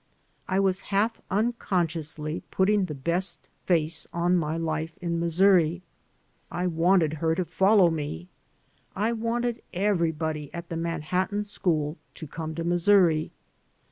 [0.47, 5.83] I was half unconsciously putting the best face on my life in Missouri.
[6.49, 8.27] I wanted her to follow me.
[8.95, 13.31] I wanted everybody at the Manhattan school to come to Missouri.